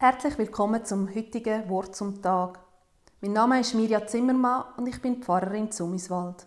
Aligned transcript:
Herzlich 0.00 0.38
willkommen 0.38 0.84
zum 0.84 1.12
heutigen 1.12 1.68
Wort 1.68 1.96
zum 1.96 2.22
Tag. 2.22 2.60
Mein 3.20 3.32
Name 3.32 3.58
ist 3.58 3.74
Mirja 3.74 4.06
Zimmermann 4.06 4.62
und 4.76 4.86
ich 4.86 5.02
bin 5.02 5.20
Pfarrerin 5.20 5.72
Zumiswald. 5.72 6.46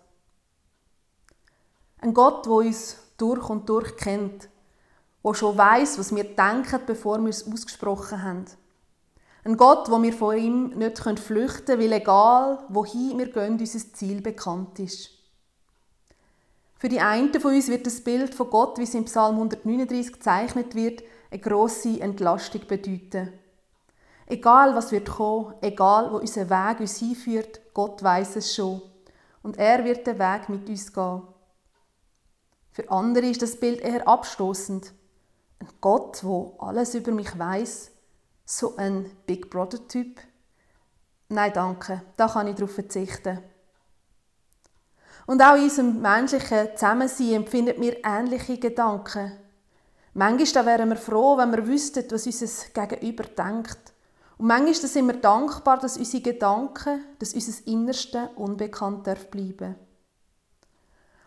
Ein 1.98 2.14
Gott, 2.14 2.46
der 2.46 2.52
uns 2.52 2.96
durch 3.18 3.50
und 3.50 3.68
durch 3.68 3.94
kennt, 3.98 4.48
der 5.22 5.34
schon 5.34 5.58
weiß, 5.58 5.98
was 5.98 6.16
wir 6.16 6.24
denken, 6.24 6.80
bevor 6.86 7.18
wir 7.18 7.28
es 7.28 7.46
ausgesprochen 7.46 8.22
haben. 8.22 8.46
Ein 9.44 9.58
Gott, 9.58 9.90
wo 9.90 10.02
wir 10.02 10.14
vor 10.14 10.32
ihm 10.32 10.70
nicht 10.70 10.98
flüchten 11.18 11.66
können, 11.66 11.82
weil 11.82 11.92
egal, 11.92 12.64
wohin 12.70 13.18
wir 13.18 13.30
gehen, 13.30 13.60
unser 13.60 13.92
Ziel 13.92 14.22
bekannt 14.22 14.78
ist. 14.78 15.10
Für 16.78 16.88
die 16.88 17.00
einen 17.00 17.38
von 17.38 17.54
uns 17.54 17.68
wird 17.68 17.84
das 17.84 18.00
Bild 18.00 18.34
von 18.34 18.48
Gott, 18.48 18.78
wie 18.78 18.84
es 18.84 18.94
im 18.94 19.04
Psalm 19.04 19.34
139 19.34 20.14
gezeichnet 20.14 20.74
wird, 20.74 21.02
eine 21.30 21.38
grosse 21.38 22.00
Entlastung 22.00 22.66
bedeuten. 22.66 23.40
Egal, 24.32 24.74
was 24.74 24.90
wird 24.92 25.10
kommen, 25.10 25.52
egal, 25.60 26.10
wo 26.10 26.16
unser 26.16 26.48
Weg 26.48 26.80
uns 26.80 26.96
hinführt, 26.96 27.60
Gott 27.74 28.02
weiß 28.02 28.36
es 28.36 28.54
schon. 28.54 28.80
Und 29.42 29.58
er 29.58 29.84
wird 29.84 30.06
den 30.06 30.18
Weg 30.18 30.48
mit 30.48 30.66
uns 30.70 30.90
gehen. 30.90 31.20
Für 32.70 32.90
andere 32.90 33.26
ist 33.26 33.42
das 33.42 33.60
Bild 33.60 33.82
eher 33.82 34.08
abstoßend. 34.08 34.94
Ein 35.58 35.68
Gott, 35.82 36.24
wo 36.24 36.56
alles 36.60 36.94
über 36.94 37.12
mich 37.12 37.38
weiß, 37.38 37.90
so 38.46 38.74
ein 38.76 39.10
Big 39.26 39.50
Brother 39.50 39.86
Typ. 39.86 40.18
Nein, 41.28 41.52
danke, 41.52 42.00
da 42.16 42.26
kann 42.26 42.46
ich 42.46 42.54
darauf 42.54 42.72
verzichten. 42.72 43.38
Und 45.26 45.42
auch 45.42 45.56
in 45.56 45.64
unserem 45.64 46.00
menschlichen 46.00 46.68
Zusammensein 46.74 47.34
empfinden 47.34 47.82
wir 47.82 48.02
ähnliche 48.02 48.56
Gedanken. 48.56 49.32
Manchmal 50.14 50.64
wären 50.64 50.88
wir 50.88 50.96
froh, 50.96 51.36
wenn 51.36 51.52
wir 51.52 51.66
wüssten, 51.66 52.10
was 52.10 52.24
unser 52.24 52.70
Gegenüber 52.72 53.24
denkt. 53.24 53.91
Und 54.38 54.46
manchmal 54.46 54.74
sind 54.74 55.06
wir 55.06 55.16
dankbar, 55.16 55.78
dass 55.78 55.96
unsere 55.96 56.22
Gedanken, 56.22 57.04
dass 57.18 57.34
unser 57.34 57.66
Innerste 57.66 58.30
unbekannt 58.36 59.06
darf 59.06 59.30
bleiben 59.30 59.76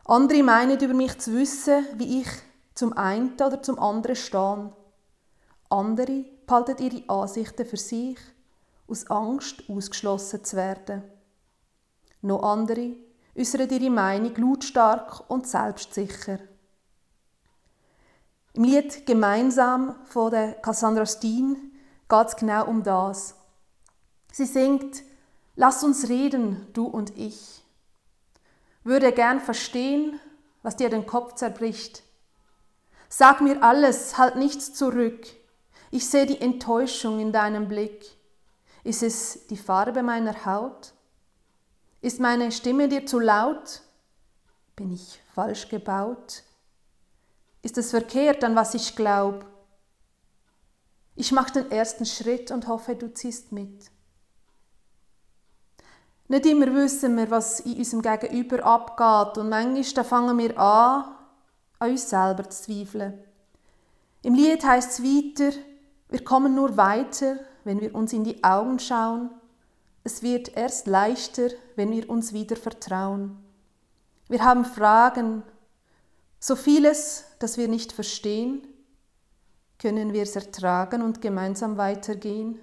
Andere 0.08 0.44
meinen 0.44 0.80
über 0.80 0.94
mich 0.94 1.18
zu 1.18 1.34
wissen, 1.34 1.84
wie 1.96 2.22
ich 2.22 2.28
zum 2.76 2.94
einen 2.94 3.34
oder 3.34 3.64
zum 3.64 3.80
anderen 3.80 4.16
stehe. 4.16 4.72
Andere 5.70 6.26
behalten 6.46 6.84
ihre 6.84 7.10
Ansichten 7.10 7.66
für 7.66 7.78
sich, 7.78 8.18
aus 8.88 9.10
Angst 9.10 9.64
ausgeschlossen 9.68 10.44
zu 10.44 10.58
werden. 10.58 11.02
Noch 12.22 12.44
andere 12.44 12.98
äußern 13.36 13.68
ihre 13.68 13.90
Meinung 13.90 14.36
lautstark 14.36 15.28
und 15.28 15.48
selbstsicher. 15.48 16.38
Im 18.54 18.64
Lied 18.64 19.08
Gemeinsam 19.08 19.96
von 20.06 20.30
der 20.30 20.54
Cassandra 20.54 21.08
Steen 21.08 21.65
geht 22.10 22.28
es 22.28 22.36
genau 22.36 22.66
um 22.66 22.84
das. 22.84 23.36
Sie 24.32 24.46
singt, 24.46 25.04
lass 25.56 25.84
uns 25.84 26.10
reden, 26.10 26.68
du 26.74 26.86
und 26.86 27.18
ich. 27.18 27.64
Würde 28.84 29.12
gern 29.12 29.40
verstehen, 29.40 30.20
was 30.62 30.76
dir 30.76 30.90
den 30.90 31.06
Kopf 31.06 31.36
zerbricht. 31.36 32.04
Sag 33.10 33.42
mir 33.42 33.64
alles, 33.64 34.18
halt 34.18 34.36
nichts 34.36 34.74
zurück. 34.74 35.26
Ich 35.92 36.10
sehe 36.10 36.26
die 36.26 36.42
Enttäuschung 36.42 37.20
in 37.20 37.32
deinem 37.32 37.68
Blick. 37.68 38.06
Ist 38.84 39.04
es 39.04 39.48
die 39.48 39.58
Farbe 39.58 40.04
meiner 40.04 40.46
Haut? 40.46 40.94
Ist 42.02 42.20
meine 42.20 42.52
Stimme 42.52 42.88
dir 42.88 43.06
zu 43.06 43.20
laut? 43.20 43.82
Bin 44.76 44.92
ich 44.92 45.22
falsch 45.34 45.70
gebaut? 45.70 46.44
Ist 47.62 47.78
es 47.78 47.92
verkehrt, 47.92 48.44
an 48.44 48.56
was 48.56 48.74
ich 48.76 48.96
glaube? 48.96 49.46
Ich 51.16 51.32
mache 51.32 51.54
den 51.54 51.72
ersten 51.72 52.06
Schritt 52.06 52.52
und 52.52 52.68
hoffe, 52.68 52.96
du 52.96 53.14
ziehst 53.14 53.52
mit. 53.52 53.90
Nicht 56.28 56.46
immer 56.46 56.74
wissen 56.74 57.16
wir, 57.18 57.30
was 57.30 57.62
in 57.62 57.78
unserem 57.78 58.02
Gegenüber 58.02 58.64
abgeht 58.64 59.38
und 59.38 59.50
manchmal 59.50 60.06
fangen 60.06 60.38
wir 60.38 60.60
an, 60.60 61.16
an 61.80 61.92
uns 61.92 62.10
selber 62.10 62.50
zu 62.50 62.64
zweifeln. 62.64 63.24
Im 64.24 64.34
Lied 64.34 64.66
heißt 64.66 65.00
es 65.00 65.04
weiter, 65.04 65.56
wir 66.10 66.24
kommen 66.24 66.56
nur 66.56 66.78
weiter, 66.78 67.40
wenn 67.64 67.80
wir 67.80 67.94
uns 67.94 68.12
in 68.12 68.24
die 68.24 68.44
Augen 68.44 68.80
schauen. 68.80 69.30
Es 70.04 70.24
wird 70.24 70.56
erst 70.56 70.88
leichter, 70.88 71.50
wenn 71.76 71.92
wir 71.92 72.10
uns 72.10 72.34
wieder 72.34 72.56
vertrauen. 72.56 73.38
Wir 74.28 74.44
haben 74.44 74.66
Fragen, 74.66 75.44
so 76.40 76.56
vieles, 76.56 77.26
das 77.40 77.58
wir 77.58 77.68
nicht 77.68 77.92
verstehen, 77.92 78.68
können 79.80 80.14
wir 80.14 80.24
es 80.24 80.36
ertragen 80.36 81.02
und 81.02 81.22
gemeinsam 81.22 81.78
weitergehen? 81.78 82.60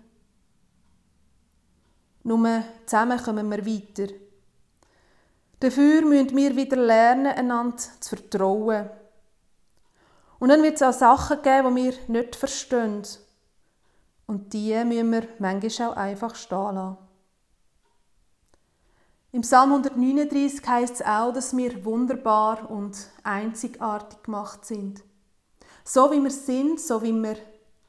Nur 2.24 2.62
zusammen 2.86 3.22
kommen 3.22 3.50
wir 3.50 3.66
weiter. 3.66 4.12
Dafür 5.60 6.02
müssen 6.02 6.36
wir 6.36 6.56
wieder 6.56 6.76
lernen, 6.76 7.26
einander 7.26 7.76
zu 7.76 8.16
vertrauen. 8.16 8.90
Und 10.38 10.48
dann 10.48 10.62
wird 10.62 10.74
es 10.74 10.82
auch 10.82 10.92
Sachen 10.92 11.42
geben, 11.42 11.76
die 11.76 11.84
wir 11.84 11.94
nicht 12.08 12.36
verstehen. 12.36 13.02
Und 14.26 14.52
die 14.52 14.74
müssen 14.84 15.12
wir 15.12 15.28
manchmal 15.38 15.90
auch 15.90 15.96
einfach 15.96 16.34
stehen 16.34 16.74
lassen. 16.74 16.96
Im 19.30 19.40
Psalm 19.42 19.70
139 19.70 20.66
heißt 20.66 20.94
es 20.96 21.06
auch, 21.06 21.32
dass 21.32 21.56
wir 21.56 21.84
wunderbar 21.84 22.70
und 22.70 22.96
einzigartig 23.22 24.22
gemacht 24.22 24.64
sind. 24.64 25.02
So 25.84 26.10
wie 26.10 26.22
wir 26.22 26.30
sind, 26.30 26.80
so 26.80 27.02
wie 27.02 27.12
wir 27.12 27.36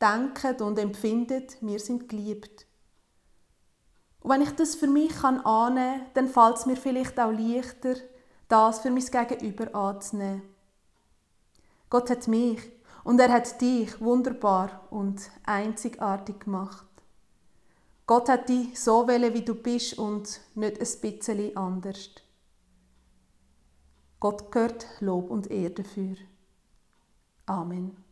denken 0.01 0.61
und 0.63 0.79
empfinden, 0.79 1.45
wir 1.61 1.79
sind 1.79 2.09
geliebt. 2.09 2.65
Und 4.21 4.31
wenn 4.31 4.41
ich 4.41 4.51
das 4.51 4.75
für 4.75 4.87
mich 4.87 5.23
annehmen 5.23 5.43
kann, 5.43 6.05
dann 6.13 6.27
fällt 6.27 6.57
es 6.57 6.65
mir 6.65 6.77
vielleicht 6.77 7.19
auch 7.19 7.31
leichter, 7.31 7.95
das 8.47 8.79
für 8.79 8.89
mein 8.89 9.05
Gegenüber 9.05 9.73
anzunehmen. 9.75 10.43
Gott 11.89 12.09
hat 12.09 12.27
mich 12.27 12.59
und 13.03 13.19
er 13.19 13.31
hat 13.31 13.59
dich 13.61 13.99
wunderbar 14.01 14.87
und 14.89 15.29
einzigartig 15.43 16.39
gemacht. 16.39 16.87
Gott 18.05 18.29
hat 18.29 18.49
dich 18.49 18.79
so 18.79 19.07
wählen, 19.07 19.33
wie 19.33 19.43
du 19.43 19.55
bist 19.55 19.97
und 19.97 20.41
nicht 20.55 20.79
ein 20.79 21.01
bisschen 21.01 21.55
anders. 21.55 22.09
Gott 24.19 24.51
gehört 24.51 24.87
Lob 24.99 25.29
und 25.29 25.51
Ehre 25.51 25.71
dafür. 25.71 26.15
Amen. 27.47 28.02